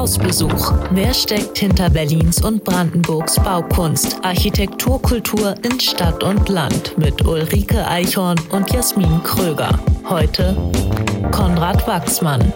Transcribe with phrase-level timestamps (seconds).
[0.00, 0.72] Hausbesuch.
[0.92, 4.16] Wer steckt hinter Berlins und Brandenburgs Baukunst?
[4.24, 9.78] Architekturkultur in Stadt und Land mit Ulrike Eichhorn und Jasmin Kröger.
[10.08, 10.56] Heute
[11.32, 12.50] Konrad Wachsmann.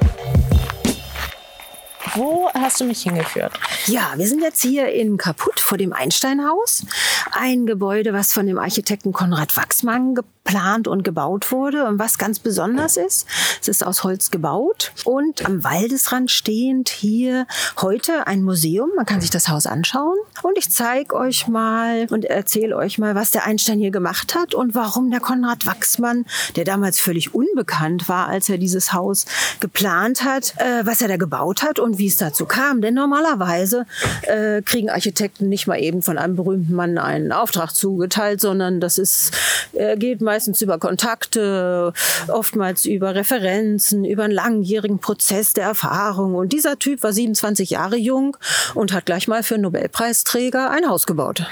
[2.15, 3.53] Wo hast du mich hingeführt?
[3.89, 6.87] Ja, wir sind jetzt hier in Kaput vor dem Einsteinhaus.
[7.31, 10.15] Ein Gebäude, was von dem Architekten Konrad Wachsmann
[10.45, 11.85] geplant und gebaut wurde.
[11.87, 13.27] Und was ganz besonders ist,
[13.61, 17.47] es ist aus Holz gebaut und am Waldesrand stehend hier
[17.81, 18.91] heute ein Museum.
[18.97, 20.17] Man kann sich das Haus anschauen.
[20.43, 24.55] Und ich zeige euch mal und erzähle euch mal, was der Einstein hier gemacht hat
[24.55, 29.25] und warum der Konrad Wachsmann, der damals völlig unbekannt war, als er dieses Haus
[29.61, 32.83] geplant hat, äh, was er da gebaut hat und wie es dazu kam.
[32.83, 33.87] Denn normalerweise
[34.23, 38.99] äh, kriegen Architekten nicht mal eben von einem berühmten Mann einen Auftrag zugeteilt, sondern das
[38.99, 39.33] ist,
[39.73, 41.93] äh, geht meistens über Kontakte,
[42.27, 46.35] oftmals über Referenzen, über einen langjährigen Prozess der Erfahrung.
[46.35, 48.37] Und dieser Typ war 27 Jahre jung
[48.75, 51.47] und hat gleich mal für Nobelpreisträger ein Haus gebaut.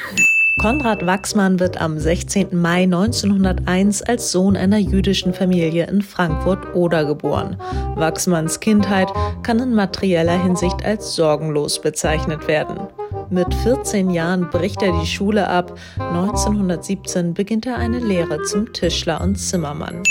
[0.60, 2.60] Konrad Wachsmann wird am 16.
[2.60, 7.56] Mai 1901 als Sohn einer jüdischen Familie in Frankfurt-Oder geboren.
[7.94, 9.08] Wachsmanns Kindheit
[9.44, 12.88] kann in materieller Hinsicht als sorgenlos bezeichnet werden.
[13.32, 15.78] Mit 14 Jahren bricht er die Schule ab.
[15.96, 20.02] 1917 beginnt er eine Lehre zum Tischler und Zimmermann.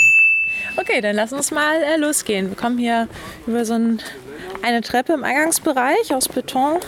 [0.76, 2.48] Okay, dann lass uns mal äh, losgehen.
[2.48, 3.06] Wir kommen hier
[3.46, 4.00] über so ein,
[4.64, 6.80] eine Treppe im Eingangsbereich aus Beton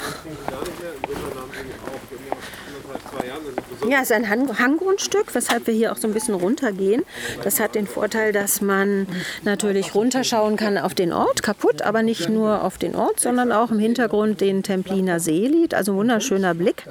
[3.89, 7.03] Ja, es ist ein Hang Hanggrundstück, weshalb wir hier auch so ein bisschen runtergehen.
[7.43, 9.07] Das hat den Vorteil, dass man
[9.43, 13.71] natürlich runterschauen kann auf den Ort, kaputt, aber nicht nur auf den Ort, sondern auch
[13.71, 15.75] im Hintergrund den Templiner See liegt.
[15.75, 16.85] Also wunderschöner Blick.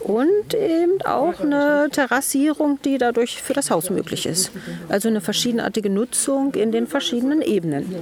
[0.00, 4.50] Und eben auch eine Terrassierung, die dadurch für das Haus möglich ist.
[4.88, 7.94] Also eine verschiedenartige Nutzung in den verschiedenen Ebenen.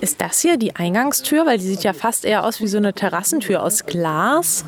[0.00, 1.46] Ist das hier die Eingangstür?
[1.46, 4.64] Weil die sieht ja fast eher aus wie so eine Terrassentür aus Glas.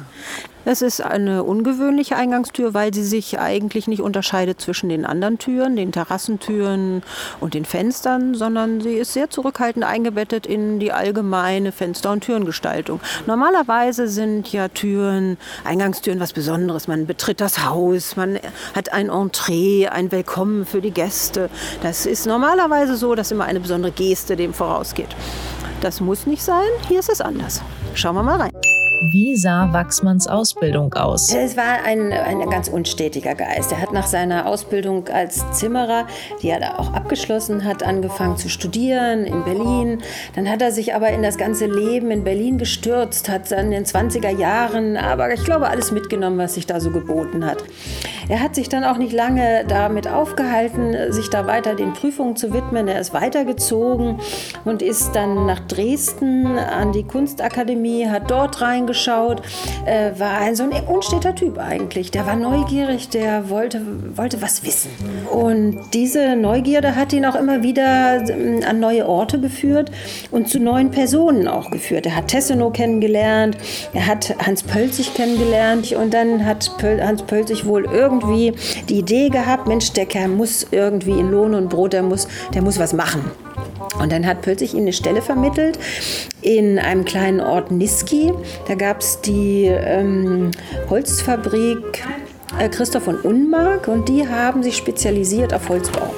[0.64, 5.74] Es ist eine ungewöhnliche Eingangstür, weil sie sich eigentlich nicht unterscheidet zwischen den anderen Türen,
[5.74, 7.02] den Terrassentüren
[7.40, 13.00] und den Fenstern, sondern sie ist sehr zurückhaltend eingebettet in die allgemeine Fenster- und Türengestaltung.
[13.26, 16.86] Normalerweise sind ja Türen, Eingangstüren was Besonderes.
[16.86, 18.38] Man betritt das Haus, man
[18.76, 21.50] hat ein Entree, ein Willkommen für die Gäste.
[21.82, 25.08] Das ist normalerweise so, dass immer eine besondere Geste dem vorausgeht.
[25.80, 27.60] Das muss nicht sein, hier ist es anders.
[27.94, 28.71] Schauen wir mal rein.
[29.04, 31.34] Wie sah Wachsmanns Ausbildung aus?
[31.34, 33.72] Es war ein, ein ganz unstetiger Geist.
[33.72, 36.06] Er hat nach seiner Ausbildung als Zimmerer,
[36.40, 40.02] die er da auch abgeschlossen hat, angefangen zu studieren in Berlin.
[40.36, 43.70] Dann hat er sich aber in das ganze Leben in Berlin gestürzt, hat dann in
[43.72, 47.64] den 20er Jahren, aber ich glaube, alles mitgenommen, was sich da so geboten hat.
[48.28, 52.54] Er hat sich dann auch nicht lange damit aufgehalten, sich da weiter den Prüfungen zu
[52.54, 52.86] widmen.
[52.86, 54.20] Er ist weitergezogen
[54.64, 59.42] und ist dann nach Dresden an die Kunstakademie, hat dort reingeschaut angeschaut.
[59.86, 62.10] Äh, war ein so ein unsteter Typ eigentlich.
[62.10, 63.80] Der war neugierig, der wollte,
[64.16, 64.90] wollte was wissen.
[65.30, 69.90] Und diese Neugierde hat ihn auch immer wieder ähm, an neue Orte geführt
[70.30, 72.06] und zu neuen Personen auch geführt.
[72.06, 73.56] Er hat Tessenow kennengelernt,
[73.92, 78.52] er hat Hans Pölzig kennengelernt und dann hat Hans Pölzig wohl irgendwie
[78.88, 82.62] die Idee gehabt, Mensch, der Kerl muss irgendwie in Lohn und Brot, der muss, der
[82.62, 83.22] muss was machen.
[84.00, 85.78] Und dann hat plötzlich ihn eine Stelle vermittelt
[86.40, 88.32] in einem kleinen Ort Niski.
[88.66, 90.50] Da gab es die ähm,
[90.88, 92.02] Holzfabrik
[92.58, 96.14] äh, Christoph und Unmark und die haben sich spezialisiert auf Holzbau.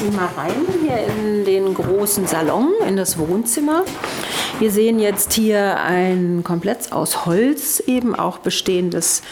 [0.00, 0.52] Gehen mal rein
[0.82, 3.84] hier in den großen Salon, in das Wohnzimmer.
[4.58, 9.22] Wir sehen jetzt hier ein komplett aus Holz eben auch bestehendes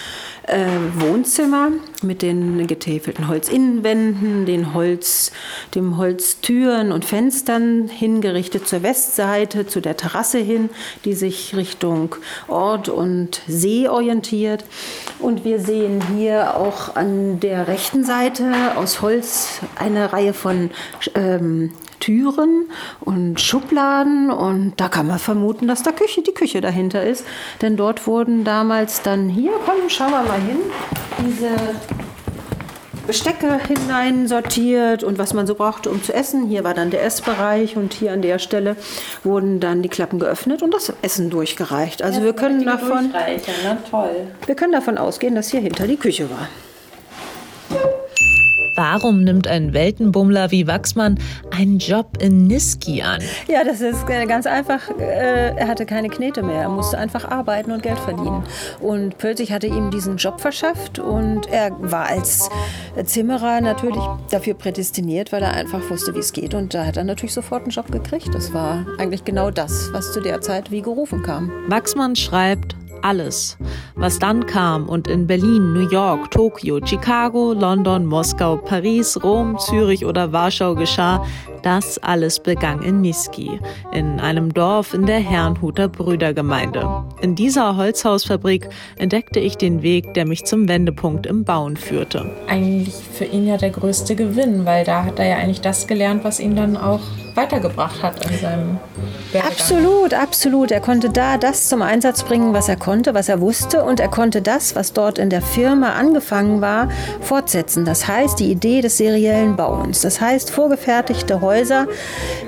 [0.47, 0.67] äh,
[0.99, 1.71] Wohnzimmer
[2.03, 5.33] mit den getäfelten Holzinnenwänden, den Holz,
[5.75, 10.71] dem Holztüren und Fenstern hingerichtet zur Westseite, zu der Terrasse hin,
[11.05, 12.15] die sich Richtung
[12.47, 14.65] Ort und See orientiert.
[15.19, 20.71] Und wir sehen hier auch an der rechten Seite aus Holz eine Reihe von
[21.15, 22.71] ähm, Türen
[23.01, 27.25] und Schubladen und da kann man vermuten, dass da Küche, die Küche dahinter ist.
[27.61, 30.59] Denn dort wurden damals dann, hier, komm, schauen wir mal hin,
[31.27, 31.51] diese
[33.09, 36.47] Bestecke hineinsortiert und was man so brauchte, um zu essen.
[36.47, 38.77] Hier war dann der Essbereich und hier an der Stelle
[39.25, 42.03] wurden dann die Klappen geöffnet und das Essen durchgereicht.
[42.03, 43.79] Also ja, wir können davon, ne?
[43.91, 44.11] Toll.
[44.45, 46.49] wir können davon ausgehen, dass hier hinter die Küche war.
[48.79, 51.19] Warum nimmt ein Weltenbummler wie Wachsmann
[51.51, 53.21] einen Job in Niski an?
[53.49, 54.89] Ja, das ist ganz einfach.
[55.01, 56.63] Äh, er hatte keine Knete mehr.
[56.63, 58.45] Er musste einfach arbeiten und Geld verdienen.
[58.79, 62.51] Und plötzlich hatte ihm diesen Job verschafft und er war als
[63.03, 66.55] Zimmerer natürlich dafür prädestiniert, weil er einfach wusste, wie es geht.
[66.55, 68.33] Und da hat er natürlich sofort einen Job gekriegt.
[68.33, 71.51] Das war eigentlich genau das, was zu der Zeit wie gerufen kam.
[71.67, 73.57] Wachsmann schreibt, alles.
[73.95, 80.05] Was dann kam und in Berlin, New York, Tokio, Chicago, London, Moskau, Paris, Rom, Zürich
[80.05, 81.25] oder Warschau geschah,
[81.63, 83.61] das alles begann in Niski,
[83.93, 87.05] in einem Dorf in der Herrnhuter Brüdergemeinde.
[87.21, 92.31] In dieser Holzhausfabrik entdeckte ich den Weg, der mich zum Wendepunkt im Bauen führte.
[92.49, 96.25] Eigentlich für ihn ja der größte Gewinn, weil da hat er ja eigentlich das gelernt,
[96.25, 97.01] was ihn dann auch
[97.35, 98.79] weitergebracht hat in seinem
[99.33, 99.53] Werdegang.
[99.53, 100.71] Absolut, absolut.
[100.73, 104.09] Er konnte da das zum Einsatz bringen, was er konnte, was er wusste und er
[104.09, 106.89] konnte das, was dort in der Firma angefangen war,
[107.21, 107.85] fortsetzen.
[107.85, 110.01] Das heißt, die Idee des seriellen Bauens.
[110.01, 111.58] Das heißt, vorgefertigte Häuser,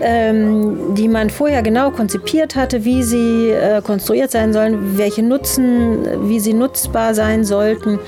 [0.00, 6.28] ähm, die man vorher genau konzipiert hatte, wie sie äh, konstruiert sein sollen, welche Nutzen,
[6.28, 7.98] wie sie nutzbar sein sollten,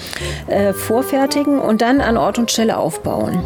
[0.47, 3.43] äh, vorfertigen und dann an Ort und Stelle aufbauen.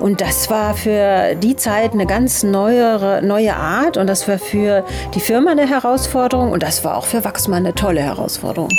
[0.00, 4.84] Und das war für die Zeit eine ganz neue, neue Art und das war für
[5.14, 8.70] die Firma eine Herausforderung und das war auch für Wachsmann eine tolle Herausforderung.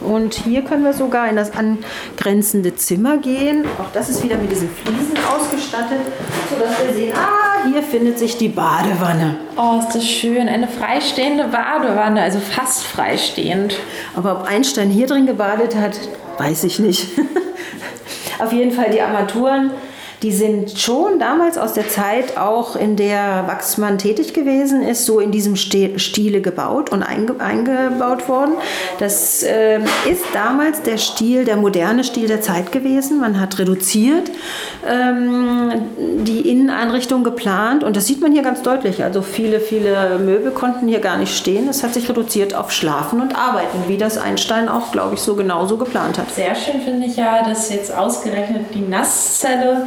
[0.00, 3.64] Und hier können wir sogar in das angrenzende Zimmer gehen.
[3.78, 6.00] Auch das ist wieder mit diesen Fliesen ausgestattet,
[6.50, 9.36] sodass wir sehen, ah, hier findet sich die Badewanne.
[9.56, 10.48] Oh, ist das schön.
[10.48, 13.76] Eine freistehende Badewanne, also fast freistehend.
[14.16, 15.98] Aber ob Einstein hier drin gebadet hat,
[16.38, 17.08] weiß ich nicht.
[18.38, 19.72] Auf jeden Fall die Armaturen
[20.22, 25.20] die sind schon damals aus der Zeit auch, in der Wachsmann tätig gewesen ist, so
[25.20, 28.54] in diesem Stile gebaut und einge eingebaut worden.
[28.98, 29.78] Das äh,
[30.10, 33.20] ist damals der Stil, der moderne Stil der Zeit gewesen.
[33.20, 34.30] Man hat reduziert
[34.88, 35.72] ähm,
[36.24, 39.04] die Inneneinrichtung geplant und das sieht man hier ganz deutlich.
[39.04, 41.68] Also viele, viele Möbel konnten hier gar nicht stehen.
[41.68, 45.36] Es hat sich reduziert auf Schlafen und Arbeiten, wie das Einstein auch, glaube ich, so
[45.36, 46.30] genauso geplant hat.
[46.30, 49.86] Sehr schön finde ich ja, dass jetzt ausgerechnet die Nasszelle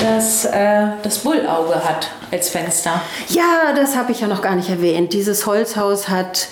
[0.00, 3.00] das, äh, das Bullauge hat als Fenster.
[3.28, 5.12] Ja, das habe ich ja noch gar nicht erwähnt.
[5.12, 6.48] Dieses Holzhaus hat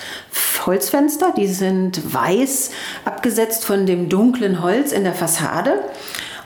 [0.67, 2.71] Holzfenster, die sind weiß,
[3.05, 5.81] abgesetzt von dem dunklen Holz in der Fassade.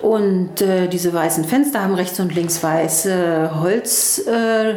[0.00, 4.18] Und äh, diese weißen Fenster haben rechts und links weiße Holz.
[4.26, 4.74] Äh,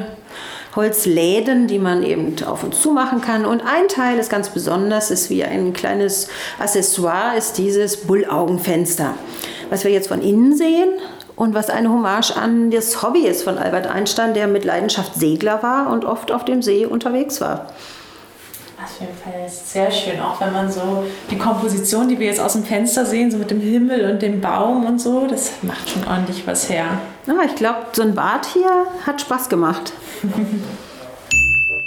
[0.76, 3.46] Holzläden, die man eben auf und zu machen kann.
[3.46, 9.14] Und ein Teil ist ganz besonders, ist wie ein kleines Accessoire, ist dieses Bullaugenfenster.
[9.70, 10.90] Was wir jetzt von innen sehen,
[11.36, 15.64] und was eine Hommage an das Hobby ist von Albert Einstein, der mit Leidenschaft Segler
[15.64, 17.68] war und oft auf dem See unterwegs war.
[18.84, 22.42] Auf jeden Fall ist sehr schön, auch wenn man so die Komposition, die wir jetzt
[22.42, 25.90] aus dem Fenster sehen, so mit dem Himmel und dem Baum und so, das macht
[25.90, 26.86] schon ordentlich was her.
[27.26, 29.94] Ja, ich glaube, so ein Bad hier hat Spaß gemacht.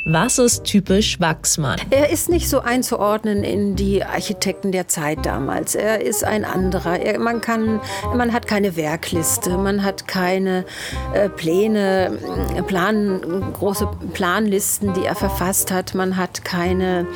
[0.08, 1.80] Was ist typisch Wachsmann?
[1.90, 5.74] Er ist nicht so einzuordnen in die Architekten der Zeit damals.
[5.74, 7.00] Er ist ein anderer.
[7.00, 7.80] Er, man, kann,
[8.14, 10.64] man hat keine Werkliste, man hat keine
[11.12, 12.20] äh, Pläne,
[12.68, 15.96] Plan, große Planlisten, die er verfasst hat.
[15.96, 17.08] Man hat keine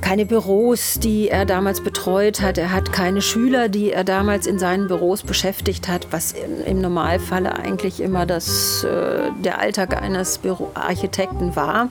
[0.00, 2.58] keine Büros, die er damals betreut hat.
[2.58, 6.34] Er hat keine Schüler, die er damals in seinen Büros beschäftigt hat, was
[6.66, 11.88] im Normalfall eigentlich immer das, äh, der Alltag eines Büro Architekten war.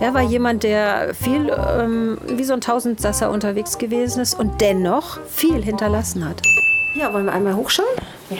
[0.00, 5.20] Er war jemand, der viel ähm, wie so ein Tausendsasser unterwegs gewesen ist und dennoch
[5.26, 6.42] viel hinterlassen hat.
[6.94, 7.86] Ja, wollen wir einmal hochschauen?
[8.30, 8.38] Ja.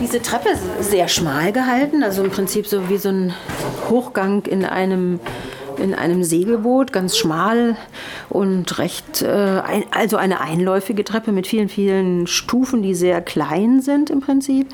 [0.00, 3.34] Diese Treppe ist sehr schmal gehalten, also im Prinzip so wie so ein
[3.88, 5.20] Hochgang in einem
[5.78, 7.76] in einem Segelboot, ganz schmal
[8.28, 14.08] und recht, äh, also eine einläufige Treppe mit vielen, vielen Stufen, die sehr klein sind
[14.08, 14.68] im Prinzip.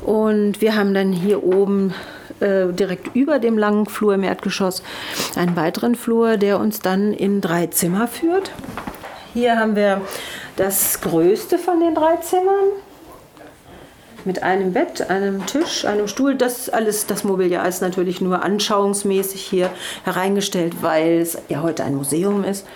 [0.00, 1.92] Und wir haben dann hier oben
[2.40, 4.82] äh, direkt über dem langen Flur im Erdgeschoss
[5.36, 8.50] einen weiteren Flur, der uns dann in drei Zimmer führt.
[9.32, 10.02] Hier haben wir
[10.56, 12.70] das größte von den drei Zimmern
[14.24, 16.34] mit einem Bett, einem Tisch, einem Stuhl.
[16.34, 19.70] Das alles, das Mobiliar ist natürlich nur anschauungsmäßig hier
[20.04, 22.66] hereingestellt, weil es ja heute ein Museum ist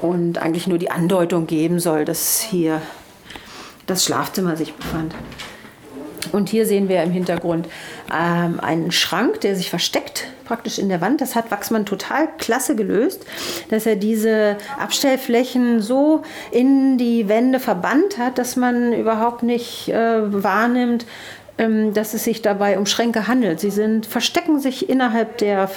[0.00, 2.82] und eigentlich nur die Andeutung geben soll, dass hier
[3.86, 5.14] das Schlafzimmer sich befand.
[6.32, 7.68] Und hier sehen wir im Hintergrund
[8.12, 10.01] ähm, einen Schrank, der sich versteckt
[10.44, 11.20] praktisch in der Wand.
[11.20, 13.24] Das hat Wachsmann total klasse gelöst,
[13.70, 20.42] dass er diese Abstellflächen so in die Wände verbannt hat, dass man überhaupt nicht äh,
[20.42, 21.06] wahrnimmt,
[21.58, 23.60] ähm, dass es sich dabei um Schränke handelt.
[23.60, 25.68] Sie sind, verstecken sich innerhalb der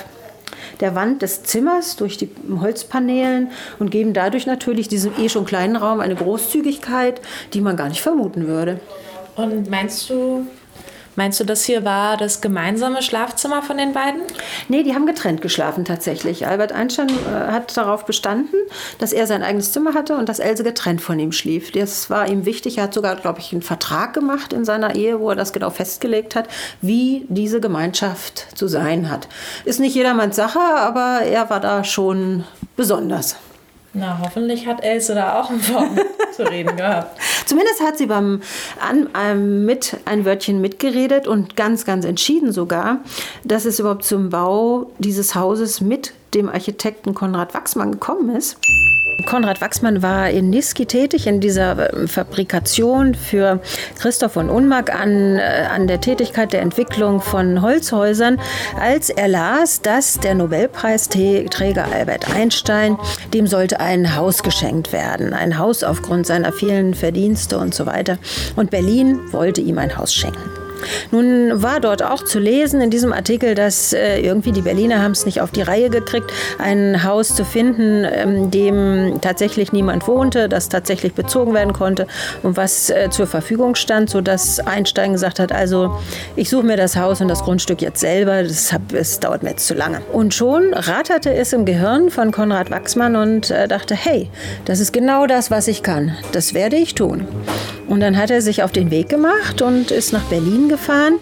[0.79, 2.29] der Wand des Zimmers durch die
[2.59, 7.21] Holzpaneelen und geben dadurch natürlich diesem eh schon kleinen Raum eine Großzügigkeit,
[7.53, 8.79] die man gar nicht vermuten würde.
[9.35, 10.47] Und meinst du,
[11.15, 14.21] Meinst du, das hier war das gemeinsame Schlafzimmer von den beiden?
[14.67, 16.47] Nee, die haben getrennt geschlafen tatsächlich.
[16.47, 18.55] Albert Einstein äh, hat darauf bestanden,
[18.99, 21.71] dass er sein eigenes Zimmer hatte und dass Else getrennt von ihm schlief.
[21.71, 22.77] Das war ihm wichtig.
[22.77, 25.69] Er hat sogar, glaube ich, einen Vertrag gemacht in seiner Ehe, wo er das genau
[25.69, 26.47] festgelegt hat,
[26.81, 29.27] wie diese Gemeinschaft zu sein hat.
[29.63, 32.43] Ist nicht jedermanns Sache, aber er war da schon
[32.75, 33.37] besonders.
[33.97, 35.89] Na, hoffentlich hat Else da auch ein Wort
[36.35, 37.17] zu reden gehabt.
[37.45, 38.41] Zumindest hat sie beim
[38.81, 42.97] an, ähm, mit ein Wörtchen mitgeredet und ganz, ganz entschieden sogar,
[43.45, 48.57] dass es überhaupt zum Bau dieses Hauses mit dem Architekten Konrad Wachsmann gekommen ist.
[49.25, 53.59] Konrad Wachsmann war in Niski tätig, in dieser ähm, Fabrikation für
[53.99, 58.39] Christoph von Unmark an, äh, an der Tätigkeit der Entwicklung von Holzhäusern,
[58.79, 62.97] als er las, dass der Nobelpreisträger Albert Einstein,
[63.33, 65.33] dem sollte ein Haus geschenkt werden.
[65.33, 68.17] Ein Haus aufgrund seiner vielen Verdienste und so weiter.
[68.55, 70.64] Und Berlin wollte ihm ein Haus schenken.
[71.11, 75.11] Nun war dort auch zu lesen in diesem Artikel, dass äh, irgendwie die Berliner haben
[75.11, 80.49] es nicht auf die Reihe gekriegt, ein Haus zu finden, ähm, dem tatsächlich niemand wohnte,
[80.49, 82.07] das tatsächlich bezogen werden konnte
[82.43, 85.97] und was äh, zur Verfügung stand, sodass Einstein gesagt hat, also
[86.35, 89.51] ich suche mir das Haus und das Grundstück jetzt selber, das, hab, das dauert mir
[89.51, 90.01] jetzt zu lange.
[90.11, 94.29] Und schon ratterte es im Gehirn von Konrad Wachsmann und äh, dachte, hey,
[94.65, 96.15] das ist genau das, was ich kann.
[96.31, 97.27] Das werde ich tun.
[97.87, 101.19] Und dann hat er sich auf den Weg gemacht und ist nach Berlin gefahren,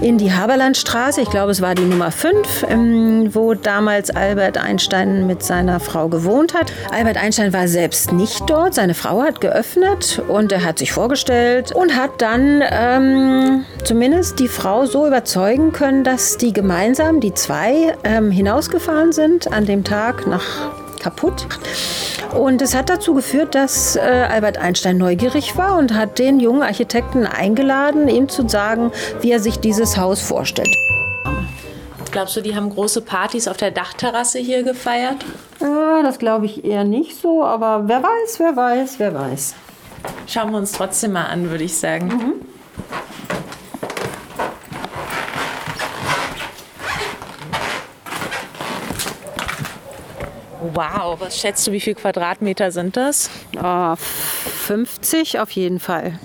[0.00, 1.20] in die Haberlandstraße.
[1.20, 6.08] Ich glaube, es war die Nummer 5, ähm, wo damals Albert Einstein mit seiner Frau
[6.08, 6.72] gewohnt hat.
[6.92, 8.74] Albert Einstein war selbst nicht dort.
[8.74, 14.48] Seine Frau hat geöffnet und er hat sich vorgestellt und hat dann ähm, zumindest die
[14.48, 20.26] Frau so überzeugen können, dass die gemeinsam, die zwei, ähm, hinausgefahren sind an dem Tag
[20.26, 21.46] nach kaputt.
[22.36, 26.62] Und es hat dazu geführt, dass äh, Albert Einstein neugierig war und hat den jungen
[26.62, 30.74] Architekten eingeladen, ihm zu sagen, wie er sich dieses Haus vorstellt.
[32.12, 35.24] Glaubst du, die haben große Partys auf der Dachterrasse hier gefeiert?
[35.60, 39.54] Ja, das glaube ich eher nicht so, aber wer weiß, wer weiß, wer weiß.
[40.26, 42.06] Schauen wir uns trotzdem mal an, würde ich sagen.
[42.08, 42.49] Mhm.
[50.80, 53.28] Wow, was schätzt du, wie viele Quadratmeter sind das?
[53.62, 56.18] Oh, 50 auf jeden Fall.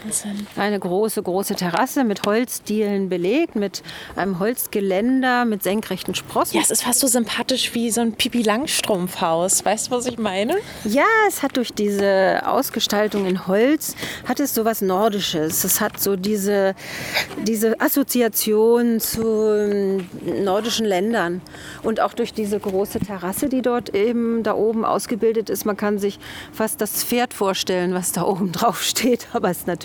[0.00, 0.46] Wahnsinn.
[0.56, 3.82] Eine große, große Terrasse mit Holzdielen belegt, mit
[4.16, 6.56] einem Holzgeländer, mit senkrechten Sprossen.
[6.56, 9.64] Ja, es ist fast so sympathisch wie so ein Pipi Langstrumpfhaus.
[9.64, 10.56] Weißt du, was ich meine?
[10.84, 13.94] Ja, es hat durch diese Ausgestaltung in Holz,
[14.26, 15.64] hat es so was Nordisches.
[15.64, 16.74] Es hat so diese,
[17.46, 20.02] diese Assoziation zu
[20.42, 21.40] nordischen Ländern.
[21.82, 25.64] Und auch durch diese große Terrasse, die dort eben da oben ausgebildet ist.
[25.64, 26.18] Man kann sich
[26.52, 29.28] fast das Pferd vorstellen, was da oben drauf steht.
[29.32, 29.81] Aber es ist natürlich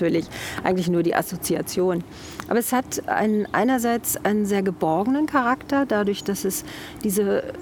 [0.63, 2.04] eigentlich nur die Assoziation.
[2.48, 6.63] Aber es hat einen, einerseits einen sehr geborgenen Charakter, dadurch, dass es
[7.04, 7.54] diese äh,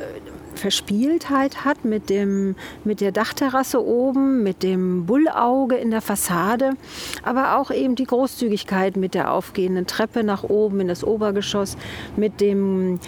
[0.56, 6.72] Verspieltheit hat mit, dem, mit der Dachterrasse oben, mit dem Bullauge in der Fassade,
[7.24, 11.78] aber auch eben die Großzügigkeit mit der aufgehenden Treppe nach oben in das Obergeschoss,
[12.16, 13.00] mit dem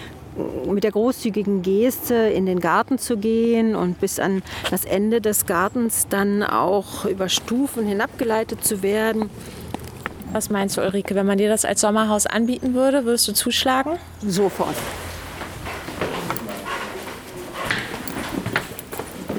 [0.68, 5.46] mit der großzügigen Geste in den Garten zu gehen und bis an das Ende des
[5.46, 9.30] Gartens dann auch über Stufen hinabgeleitet zu werden.
[10.32, 13.98] Was meinst du, Ulrike, wenn man dir das als Sommerhaus anbieten würde, würdest du zuschlagen?
[14.26, 14.76] Sofort.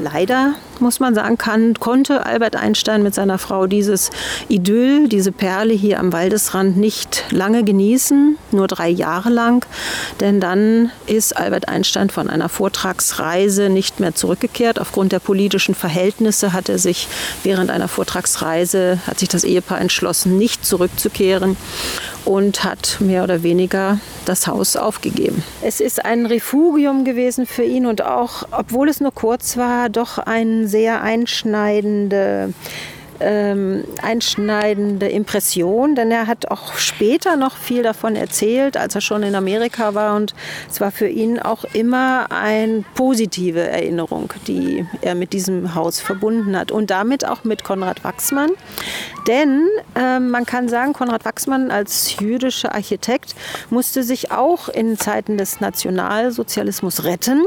[0.00, 4.10] Leider muss man sagen, kann, konnte Albert Einstein mit seiner Frau dieses
[4.48, 9.66] Idyll, diese Perle hier am Waldesrand nicht lange genießen, nur drei Jahre lang.
[10.20, 14.80] Denn dann ist Albert Einstein von einer Vortragsreise nicht mehr zurückgekehrt.
[14.80, 17.08] Aufgrund der politischen Verhältnisse hat er sich
[17.42, 21.56] während einer Vortragsreise, hat sich das Ehepaar entschlossen, nicht zurückzukehren
[22.28, 25.42] und hat mehr oder weniger das Haus aufgegeben.
[25.62, 30.18] Es ist ein Refugium gewesen für ihn und auch, obwohl es nur kurz war, doch
[30.18, 32.52] ein sehr einschneidende
[33.20, 39.22] ähm, einschneidende Impression, denn er hat auch später noch viel davon erzählt, als er schon
[39.22, 40.16] in Amerika war.
[40.16, 40.34] Und
[40.70, 46.56] es war für ihn auch immer eine positive Erinnerung, die er mit diesem Haus verbunden
[46.56, 46.70] hat.
[46.70, 48.50] Und damit auch mit Konrad Wachsmann.
[49.26, 53.34] Denn äh, man kann sagen, Konrad Wachsmann als jüdischer Architekt
[53.70, 57.42] musste sich auch in Zeiten des Nationalsozialismus retten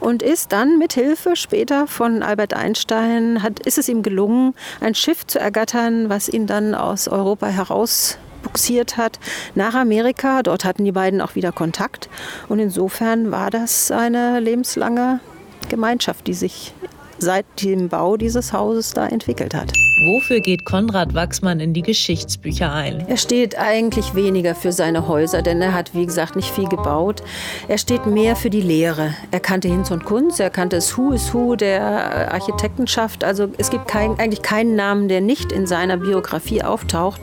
[0.00, 4.94] und ist dann mit Hilfe später von Albert Einstein hat, ist es ihm gelungen, ein
[4.94, 9.18] Schiff zu ergattern, was ihn dann aus Europa heraus buxiert hat
[9.54, 10.42] nach Amerika.
[10.42, 12.08] Dort hatten die beiden auch wieder Kontakt.
[12.48, 15.20] Und insofern war das eine lebenslange
[15.68, 16.74] Gemeinschaft, die sich
[17.18, 19.72] seit dem Bau dieses Hauses da entwickelt hat.
[20.00, 23.06] Wofür geht Konrad Wachsmann in die Geschichtsbücher ein?
[23.06, 27.22] Er steht eigentlich weniger für seine Häuser, denn er hat, wie gesagt, nicht viel gebaut.
[27.68, 29.14] Er steht mehr für die Lehre.
[29.30, 33.22] Er kannte Hinz und Kunz, er kannte das Who is Who der Architektenschaft.
[33.22, 37.20] Also es gibt kein, eigentlich keinen Namen, der nicht in seiner Biografie auftaucht.